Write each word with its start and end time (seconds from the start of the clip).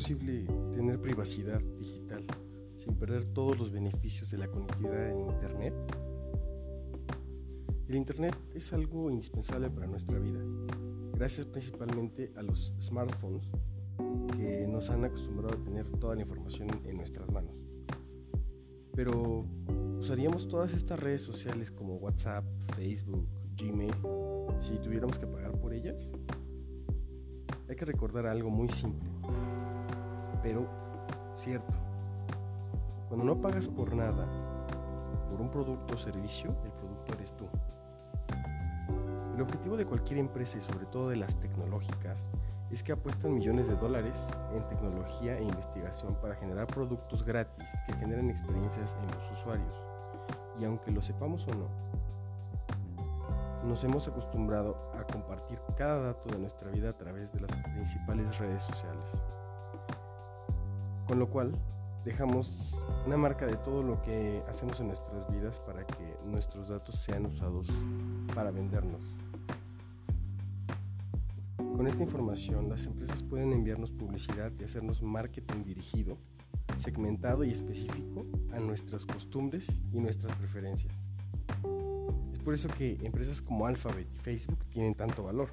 posible 0.00 0.46
tener 0.74 0.98
privacidad 0.98 1.60
digital 1.78 2.24
sin 2.78 2.94
perder 2.94 3.26
todos 3.26 3.58
los 3.58 3.70
beneficios 3.70 4.30
de 4.30 4.38
la 4.38 4.48
conectividad 4.48 5.10
en 5.10 5.20
Internet? 5.28 5.74
El 7.86 7.96
Internet 7.96 8.34
es 8.54 8.72
algo 8.72 9.10
indispensable 9.10 9.68
para 9.68 9.86
nuestra 9.86 10.18
vida, 10.18 10.40
gracias 11.12 11.44
principalmente 11.44 12.32
a 12.34 12.42
los 12.42 12.72
smartphones 12.80 13.46
que 14.38 14.66
nos 14.66 14.88
han 14.88 15.04
acostumbrado 15.04 15.58
a 15.58 15.62
tener 15.62 15.86
toda 15.90 16.14
la 16.14 16.22
información 16.22 16.70
en 16.86 16.96
nuestras 16.96 17.30
manos. 17.30 17.54
Pero, 18.94 19.44
¿usaríamos 19.98 20.48
todas 20.48 20.72
estas 20.72 20.98
redes 20.98 21.20
sociales 21.20 21.70
como 21.70 21.96
WhatsApp, 21.96 22.46
Facebook, 22.74 23.28
Gmail 23.54 23.92
si 24.60 24.78
tuviéramos 24.78 25.18
que 25.18 25.26
pagar 25.26 25.52
por 25.60 25.74
ellas? 25.74 26.10
Hay 27.68 27.76
que 27.76 27.84
recordar 27.84 28.26
algo 28.26 28.48
muy 28.48 28.70
simple, 28.70 29.08
pero 30.42 30.66
cierto. 31.34 31.78
Cuando 33.08 33.24
no 33.24 33.40
pagas 33.40 33.68
por 33.68 33.94
nada, 33.94 34.26
por 35.30 35.40
un 35.40 35.50
producto 35.50 35.94
o 35.94 35.98
servicio, 35.98 36.54
el 36.64 36.72
producto 36.72 37.14
eres 37.14 37.32
tú. 37.34 37.46
El 39.34 39.42
objetivo 39.42 39.76
de 39.76 39.86
cualquier 39.86 40.18
empresa 40.18 40.58
y 40.58 40.60
sobre 40.60 40.86
todo 40.86 41.08
de 41.08 41.16
las 41.16 41.36
tecnológicas 41.40 42.28
es 42.70 42.82
que 42.82 42.92
apuestan 42.92 43.34
millones 43.34 43.68
de 43.68 43.76
dólares 43.76 44.28
en 44.54 44.66
tecnología 44.68 45.38
e 45.38 45.42
investigación 45.42 46.14
para 46.16 46.36
generar 46.36 46.66
productos 46.66 47.24
gratis 47.24 47.68
que 47.86 47.94
generen 47.94 48.30
experiencias 48.30 48.96
en 49.02 49.10
los 49.12 49.30
usuarios. 49.32 49.82
Y 50.60 50.64
aunque 50.64 50.90
lo 50.90 51.02
sepamos 51.02 51.48
o 51.48 51.54
no, 51.54 51.68
nos 53.64 53.82
hemos 53.84 54.06
acostumbrado 54.06 54.76
a 54.98 55.04
compartir 55.04 55.60
cada 55.76 56.00
dato 56.00 56.28
de 56.28 56.38
nuestra 56.38 56.70
vida 56.70 56.90
a 56.90 56.96
través 56.96 57.32
de 57.32 57.40
las 57.40 57.50
principales 57.50 58.38
redes 58.38 58.62
sociales. 58.62 59.22
Con 61.10 61.18
lo 61.18 61.28
cual, 61.28 61.50
dejamos 62.04 62.78
una 63.04 63.16
marca 63.16 63.44
de 63.44 63.56
todo 63.56 63.82
lo 63.82 64.00
que 64.00 64.44
hacemos 64.48 64.78
en 64.78 64.86
nuestras 64.86 65.28
vidas 65.28 65.58
para 65.58 65.84
que 65.84 66.16
nuestros 66.24 66.68
datos 66.68 67.00
sean 67.00 67.26
usados 67.26 67.66
para 68.32 68.52
vendernos. 68.52 69.02
Con 71.56 71.88
esta 71.88 72.04
información, 72.04 72.68
las 72.68 72.86
empresas 72.86 73.24
pueden 73.24 73.52
enviarnos 73.52 73.90
publicidad 73.90 74.52
y 74.60 74.62
hacernos 74.62 75.02
marketing 75.02 75.64
dirigido, 75.64 76.16
segmentado 76.78 77.42
y 77.42 77.50
específico 77.50 78.24
a 78.52 78.60
nuestras 78.60 79.04
costumbres 79.04 79.82
y 79.92 79.98
nuestras 79.98 80.36
preferencias. 80.36 80.94
Es 82.32 82.38
por 82.38 82.54
eso 82.54 82.68
que 82.68 82.98
empresas 83.02 83.42
como 83.42 83.66
Alphabet 83.66 84.06
y 84.14 84.18
Facebook 84.18 84.64
tienen 84.66 84.94
tanto 84.94 85.24
valor. 85.24 85.50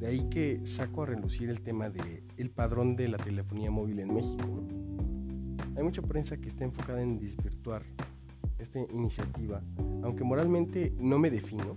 De 0.00 0.06
ahí 0.06 0.30
que 0.30 0.64
saco 0.64 1.02
a 1.02 1.06
relucir 1.06 1.50
el 1.50 1.60
tema 1.60 1.90
de 1.90 2.24
el 2.38 2.50
padrón 2.50 2.96
de 2.96 3.06
la 3.08 3.18
telefonía 3.18 3.70
móvil 3.70 3.98
en 3.98 4.14
México, 4.14 4.64
hay 5.76 5.82
mucha 5.82 6.00
prensa 6.00 6.38
que 6.38 6.48
está 6.48 6.64
enfocada 6.64 7.02
en 7.02 7.18
desvirtuar 7.18 7.84
esta 8.58 8.78
iniciativa, 8.78 9.62
aunque 10.02 10.24
moralmente 10.24 10.94
no 10.98 11.18
me 11.18 11.30
defino, 11.30 11.76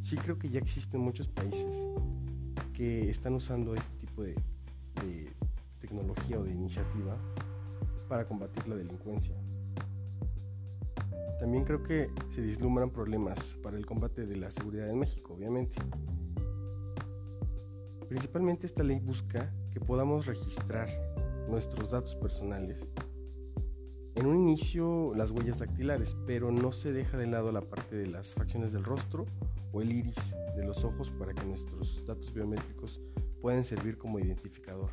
sí 0.00 0.16
creo 0.16 0.36
que 0.36 0.48
ya 0.48 0.58
existen 0.58 1.00
muchos 1.00 1.28
países 1.28 1.76
que 2.72 3.08
están 3.08 3.34
usando 3.34 3.74
este 3.74 3.96
tipo 3.98 4.22
de, 4.22 4.34
tecnología 5.78 6.40
o 6.40 6.42
de 6.42 6.50
iniciativa 6.50 7.16
para 8.08 8.26
combatir 8.26 8.66
la 8.66 8.74
delincuencia. 8.74 9.34
También 11.38 11.64
creo 11.64 11.84
que 11.84 12.10
se 12.28 12.42
vislumbran 12.42 12.90
problemas 12.90 13.56
para 13.62 13.78
el 13.78 13.86
combate 13.86 14.26
de 14.26 14.36
la 14.36 14.50
seguridad 14.50 14.90
en 14.90 14.98
México, 14.98 15.34
obviamente. 15.34 15.76
Principalmente 18.08 18.66
esta 18.66 18.82
ley 18.82 19.00
busca 19.00 19.52
que 19.70 19.80
podamos 19.80 20.26
registrar 20.26 20.88
nuestros 21.48 21.90
datos 21.90 22.14
personales 22.16 22.88
en 24.18 24.26
un 24.26 24.36
inicio 24.36 25.12
las 25.14 25.30
huellas 25.30 25.60
dactilares, 25.60 26.16
pero 26.26 26.50
no 26.50 26.72
se 26.72 26.92
deja 26.92 27.16
de 27.16 27.28
lado 27.28 27.52
la 27.52 27.60
parte 27.60 27.94
de 27.94 28.08
las 28.08 28.34
facciones 28.34 28.72
del 28.72 28.82
rostro 28.82 29.26
o 29.72 29.80
el 29.80 29.92
iris 29.92 30.34
de 30.56 30.64
los 30.64 30.84
ojos 30.84 31.12
para 31.12 31.32
que 31.32 31.44
nuestros 31.44 32.04
datos 32.04 32.34
biométricos 32.34 33.00
puedan 33.40 33.62
servir 33.62 33.96
como 33.96 34.18
identificador, 34.18 34.90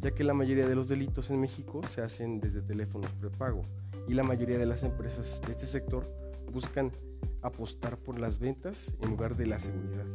ya 0.00 0.12
que 0.12 0.24
la 0.24 0.32
mayoría 0.32 0.66
de 0.66 0.74
los 0.74 0.88
delitos 0.88 1.28
en 1.30 1.40
México 1.40 1.82
se 1.86 2.00
hacen 2.00 2.40
desde 2.40 2.62
teléfonos 2.62 3.10
prepago 3.12 3.62
y 4.08 4.14
la 4.14 4.22
mayoría 4.22 4.56
de 4.56 4.66
las 4.66 4.82
empresas 4.82 5.42
de 5.44 5.52
este 5.52 5.66
sector 5.66 6.10
buscan 6.50 6.90
apostar 7.42 7.98
por 7.98 8.18
las 8.18 8.38
ventas 8.38 8.96
en 9.02 9.10
lugar 9.10 9.36
de 9.36 9.46
la 9.46 9.58
seguridad. 9.58 10.06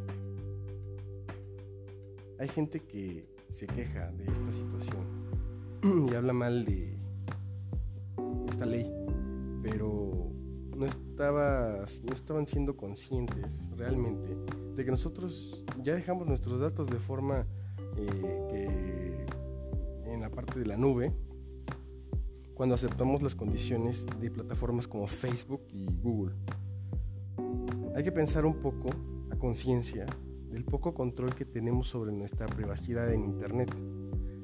Hay 2.39 2.47
gente 2.47 2.79
que 2.79 3.27
se 3.49 3.67
queja 3.67 4.11
de 4.11 4.23
esta 4.31 4.53
situación 4.53 5.03
y 6.09 6.15
habla 6.15 6.31
mal 6.31 6.63
de 6.63 6.97
ley, 8.65 8.89
pero 9.61 10.31
no 10.75 10.85
estaban 10.85 12.47
siendo 12.47 12.77
conscientes 12.77 13.69
realmente 13.75 14.37
de 14.75 14.85
que 14.85 14.91
nosotros 14.91 15.65
ya 15.83 15.95
dejamos 15.95 16.27
nuestros 16.27 16.61
datos 16.61 16.89
de 16.89 16.97
forma 16.97 17.45
eh, 17.97 18.47
que 18.49 20.11
en 20.13 20.21
la 20.21 20.29
parte 20.29 20.59
de 20.59 20.65
la 20.65 20.77
nube 20.77 21.11
cuando 22.53 22.75
aceptamos 22.75 23.21
las 23.21 23.35
condiciones 23.35 24.05
de 24.19 24.31
plataformas 24.31 24.87
como 24.87 25.07
Facebook 25.07 25.61
y 25.73 25.87
Google. 26.01 26.35
Hay 27.95 28.03
que 28.03 28.11
pensar 28.11 28.45
un 28.45 28.61
poco 28.61 28.89
a 29.29 29.35
conciencia 29.35 30.05
del 30.49 30.65
poco 30.65 30.93
control 30.93 31.35
que 31.35 31.45
tenemos 31.45 31.87
sobre 31.87 32.11
nuestra 32.11 32.47
privacidad 32.47 33.11
en 33.11 33.23
Internet, 33.23 33.73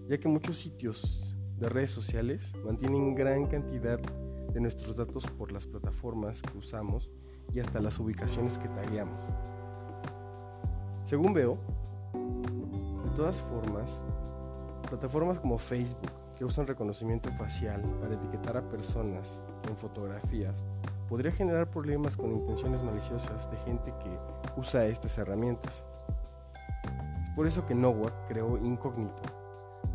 ya 0.07 0.17
que 0.17 0.27
muchos 0.27 0.57
sitios 0.57 1.35
de 1.57 1.69
redes 1.69 1.91
sociales 1.91 2.53
mantienen 2.63 3.15
gran 3.15 3.47
cantidad 3.47 3.99
de 3.99 4.59
nuestros 4.59 4.95
datos 4.95 5.25
por 5.25 5.51
las 5.51 5.67
plataformas 5.67 6.41
que 6.41 6.57
usamos 6.57 7.09
y 7.53 7.59
hasta 7.59 7.81
las 7.81 7.99
ubicaciones 7.99 8.57
que 8.57 8.67
tagueamos. 8.69 9.21
Según 11.05 11.33
veo, 11.33 11.57
de 12.13 13.09
todas 13.15 13.41
formas, 13.41 14.01
plataformas 14.89 15.39
como 15.39 15.57
Facebook, 15.57 16.11
que 16.37 16.45
usan 16.45 16.67
reconocimiento 16.67 17.31
facial 17.31 17.81
para 18.01 18.15
etiquetar 18.15 18.57
a 18.57 18.69
personas 18.69 19.41
en 19.69 19.77
fotografías, 19.77 20.63
podría 21.07 21.31
generar 21.31 21.69
problemas 21.69 22.17
con 22.17 22.31
intenciones 22.31 22.83
maliciosas 22.83 23.49
de 23.49 23.57
gente 23.57 23.93
que 24.03 24.59
usa 24.59 24.85
estas 24.85 25.17
herramientas. 25.17 25.85
Por 27.35 27.47
eso 27.47 27.65
que 27.65 27.75
Nowak 27.75 28.27
creó 28.29 28.57
Incognito, 28.57 29.21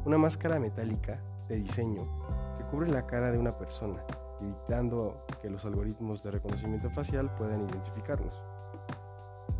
una 0.04 0.18
máscara 0.18 0.58
metálica 0.58 1.22
de 1.48 1.56
diseño 1.56 2.06
que 2.58 2.64
cubre 2.64 2.90
la 2.90 3.06
cara 3.06 3.32
de 3.32 3.38
una 3.38 3.56
persona, 3.56 4.04
evitando 4.42 5.24
que 5.40 5.48
los 5.48 5.64
algoritmos 5.64 6.22
de 6.22 6.32
reconocimiento 6.32 6.90
facial 6.90 7.34
puedan 7.36 7.62
identificarnos. 7.62 8.42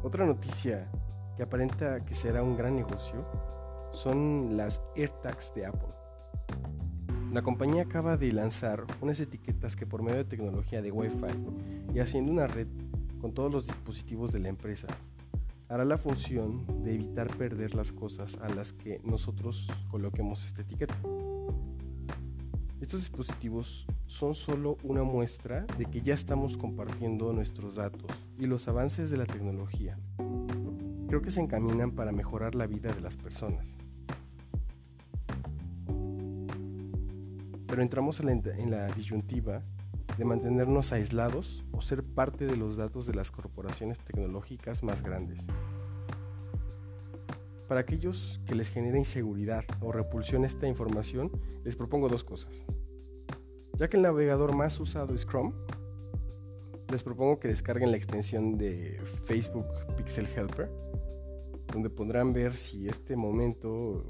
Otra 0.02 0.26
noticia 0.26 0.90
que 1.36 1.42
aparenta 1.42 2.04
que 2.04 2.14
será 2.14 2.42
un 2.42 2.54
gran 2.54 2.76
negocio 2.76 3.24
son 3.92 4.58
las 4.58 4.82
AirTags 4.94 5.54
de 5.54 5.64
Apple. 5.64 5.94
La 7.32 7.40
compañía 7.40 7.84
acaba 7.84 8.18
de 8.18 8.30
lanzar 8.32 8.84
unas 9.00 9.20
etiquetas 9.20 9.74
que 9.74 9.86
por 9.86 10.02
medio 10.02 10.18
de 10.18 10.24
tecnología 10.24 10.82
de 10.82 10.90
Wi-Fi 10.90 11.94
y 11.94 12.00
haciendo 12.00 12.30
una 12.30 12.46
red 12.46 12.68
con 13.20 13.32
todos 13.32 13.50
los 13.50 13.66
dispositivos 13.66 14.32
de 14.32 14.40
la 14.40 14.48
empresa, 14.48 14.88
hará 15.70 15.84
la 15.84 15.96
función 15.96 16.66
de 16.82 16.96
evitar 16.96 17.28
perder 17.36 17.76
las 17.76 17.92
cosas 17.92 18.36
a 18.42 18.48
las 18.48 18.72
que 18.72 19.00
nosotros 19.04 19.68
coloquemos 19.88 20.44
esta 20.44 20.62
etiqueta. 20.62 20.96
Estos 22.80 23.00
dispositivos 23.00 23.86
son 24.06 24.34
solo 24.34 24.78
una 24.82 25.04
muestra 25.04 25.64
de 25.78 25.84
que 25.84 26.02
ya 26.02 26.14
estamos 26.14 26.56
compartiendo 26.56 27.32
nuestros 27.32 27.76
datos 27.76 28.10
y 28.36 28.46
los 28.46 28.66
avances 28.66 29.10
de 29.10 29.16
la 29.16 29.26
tecnología. 29.26 29.96
Creo 31.06 31.22
que 31.22 31.30
se 31.30 31.40
encaminan 31.40 31.92
para 31.92 32.10
mejorar 32.10 32.56
la 32.56 32.66
vida 32.66 32.92
de 32.92 33.00
las 33.00 33.16
personas. 33.16 33.76
Pero 37.68 37.82
entramos 37.82 38.18
en 38.18 38.70
la, 38.70 38.88
disyuntiva 38.88 39.62
de 40.20 40.26
mantenernos 40.26 40.92
aislados 40.92 41.64
o 41.72 41.80
ser 41.80 42.04
parte 42.04 42.44
de 42.44 42.54
los 42.54 42.76
datos 42.76 43.06
de 43.06 43.14
las 43.14 43.30
corporaciones 43.30 43.98
tecnológicas 44.00 44.82
más 44.82 45.02
grandes. 45.02 45.46
Para 47.66 47.80
aquellos 47.80 48.38
que 48.44 48.54
les 48.54 48.68
genera 48.68 48.98
inseguridad 48.98 49.64
o 49.80 49.92
repulsión 49.92 50.44
esta 50.44 50.68
información, 50.68 51.32
les 51.64 51.74
propongo 51.74 52.10
dos 52.10 52.22
cosas. 52.22 52.66
Ya 53.78 53.88
que 53.88 53.96
el 53.96 54.02
navegador 54.02 54.54
más 54.54 54.78
usado 54.78 55.14
es 55.14 55.24
Chrome, 55.24 55.54
les 56.90 57.02
propongo 57.02 57.40
que 57.40 57.48
descarguen 57.48 57.90
la 57.90 57.96
extensión 57.96 58.58
de 58.58 59.00
Facebook 59.24 59.68
Pixel 59.96 60.26
Helper, 60.36 60.70
donde 61.72 61.88
podrán 61.88 62.34
ver 62.34 62.56
si 62.56 62.88
este 62.88 63.16
momento, 63.16 64.04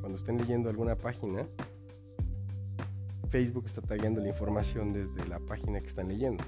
cuando 0.00 0.18
estén 0.18 0.38
leyendo 0.38 0.68
alguna 0.68 0.96
página, 0.96 1.46
Facebook 3.30 3.66
está 3.66 3.80
tagueando 3.80 4.20
la 4.20 4.28
información 4.28 4.92
desde 4.92 5.24
la 5.28 5.38
página 5.38 5.80
que 5.80 5.86
están 5.86 6.08
leyendo. 6.08 6.42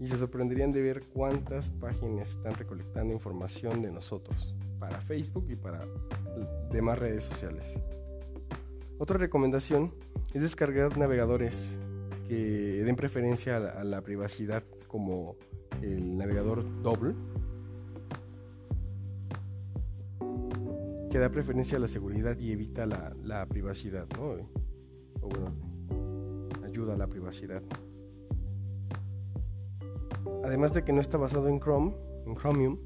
Y 0.00 0.06
se 0.06 0.16
sorprenderían 0.16 0.72
de 0.72 0.80
ver 0.80 1.02
cuántas 1.12 1.72
páginas 1.72 2.30
están 2.30 2.54
recolectando 2.54 3.12
información 3.12 3.82
de 3.82 3.90
nosotros 3.90 4.54
para 4.78 5.00
Facebook 5.00 5.46
y 5.48 5.56
para 5.56 5.84
demás 6.70 6.98
redes 7.00 7.24
sociales. 7.24 7.80
Otra 8.98 9.18
recomendación 9.18 9.92
es 10.32 10.42
descargar 10.42 10.96
navegadores 10.96 11.80
que 12.28 12.82
den 12.84 12.94
preferencia 12.94 13.56
a 13.56 13.82
la, 13.82 14.02
privacidad 14.02 14.62
como 14.86 15.36
el 15.82 16.16
navegador 16.16 16.64
Double, 16.82 17.14
que 21.10 21.18
da 21.18 21.28
preferencia 21.28 21.76
a 21.76 21.80
la 21.80 21.88
seguridad 21.88 22.38
y 22.38 22.52
evita 22.52 22.86
la, 22.86 23.46
privacidad, 23.46 24.06
¿no? 24.16 24.62
Ayuda 26.72 26.94
a 26.94 26.96
la 26.96 27.06
privacidad. 27.06 27.62
Además 30.42 30.72
de 30.72 30.82
que 30.84 30.92
no 30.92 31.02
está 31.02 31.18
basado 31.18 31.48
en 31.48 31.60
Chrome, 31.60 31.94
en 32.26 32.34
Chromium, 32.34 32.78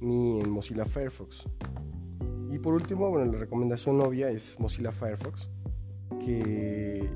ni 0.00 0.40
en 0.40 0.48
Mozilla 0.48 0.84
Firefox. 0.84 1.44
Y 2.50 2.58
por 2.60 2.74
último, 2.74 3.10
bueno, 3.10 3.32
la 3.32 3.38
recomendación 3.38 4.00
obvia 4.00 4.30
es 4.30 4.60
Mozilla 4.60 4.92
Firefox, 4.92 5.50
que 6.20 7.10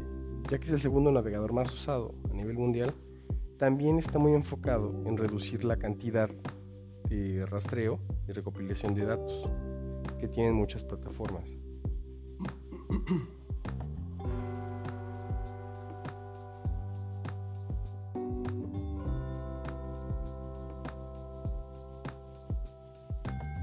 ya 0.50 0.58
que 0.58 0.64
es 0.64 0.72
el 0.72 0.80
segundo 0.80 1.12
navegador 1.12 1.52
más 1.52 1.72
usado 1.72 2.14
a 2.30 2.34
nivel 2.34 2.58
mundial, 2.58 2.92
también 3.56 3.98
está 3.98 4.18
muy 4.18 4.32
enfocado 4.32 5.02
en 5.06 5.16
reducir 5.16 5.64
la 5.64 5.76
cantidad 5.76 6.30
de 7.08 7.46
rastreo 7.46 8.00
y 8.28 8.32
recopilación 8.32 8.94
de 8.94 9.06
datos 9.06 9.48
que 10.18 10.26
tienen 10.26 10.54
muchas 10.54 10.82
plataformas. 10.84 11.56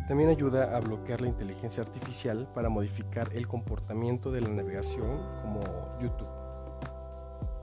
También 0.07 0.29
ayuda 0.29 0.75
a 0.75 0.81
bloquear 0.81 1.21
la 1.21 1.29
inteligencia 1.29 1.81
artificial 1.81 2.45
para 2.53 2.67
modificar 2.67 3.29
el 3.33 3.47
comportamiento 3.47 4.31
de 4.31 4.41
la 4.41 4.49
navegación 4.49 5.17
como 5.41 5.61
YouTube. 6.01 6.27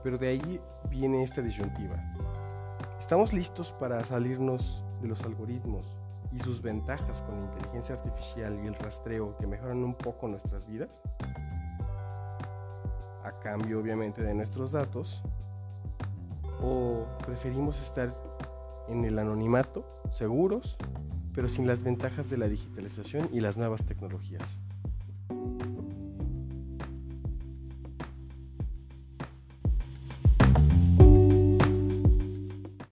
Pero 0.03 0.17
de 0.17 0.29
ahí 0.29 0.59
viene 0.89 1.21
esta 1.21 1.43
disyuntiva. 1.43 1.97
¿Estamos 2.97 3.31
listos 3.31 3.71
para 3.73 4.03
salirnos 4.03 4.83
de 5.03 5.07
los 5.07 5.23
algoritmos 5.23 5.95
y 6.31 6.39
sus 6.39 6.63
ventajas 6.63 7.21
con 7.21 7.35
la 7.35 7.41
inteligencia 7.43 7.93
artificial 7.93 8.59
y 8.63 8.67
el 8.67 8.73
rastreo 8.73 9.37
que 9.37 9.45
mejoran 9.45 9.83
un 9.83 9.93
poco 9.93 10.27
nuestras 10.27 10.65
vidas? 10.65 10.99
A 13.23 13.39
cambio 13.39 13.79
obviamente 13.79 14.23
de 14.23 14.33
nuestros 14.33 14.71
datos. 14.71 15.21
¿O 16.59 17.05
preferimos 17.23 17.79
estar 17.83 18.15
en 18.87 19.05
el 19.05 19.19
anonimato, 19.19 19.85
seguros 20.09 20.77
pero 21.33 21.47
sin 21.47 21.67
las 21.67 21.83
ventajas 21.83 22.29
de 22.29 22.37
la 22.37 22.47
digitalización 22.47 23.29
y 23.31 23.41
las 23.41 23.57
nuevas 23.57 23.85
tecnologías. 23.85 24.59